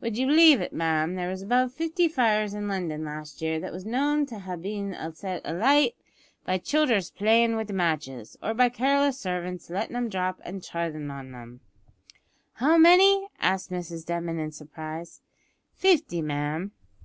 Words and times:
Would 0.00 0.16
you 0.16 0.28
believe 0.28 0.60
it, 0.60 0.72
ma'am, 0.72 1.16
there 1.16 1.28
was 1.28 1.42
above 1.42 1.72
fifty 1.72 2.06
fires 2.06 2.54
in 2.54 2.68
London 2.68 3.04
last 3.04 3.42
year 3.42 3.58
that 3.58 3.72
was 3.72 3.84
known 3.84 4.24
to 4.26 4.38
ha' 4.38 4.54
bin 4.56 4.96
set 5.14 5.42
alight 5.44 5.96
by 6.44 6.58
childers 6.58 7.10
playin' 7.10 7.56
wid 7.56 7.70
matches, 7.72 8.36
or 8.40 8.54
by 8.54 8.68
careless 8.68 9.18
servants 9.18 9.68
lettin' 9.70 9.96
'em 9.96 10.08
drop 10.08 10.40
an' 10.44 10.60
treadin' 10.60 11.10
on 11.10 11.34
'em?" 11.34 11.60
"How 12.52 12.78
many?" 12.78 13.26
asked 13.40 13.72
Mrs 13.72 14.06
Denman 14.06 14.38
in 14.38 14.52
surprise. 14.52 15.20
"Fifty, 15.74 16.22
ma'am." 16.22 16.70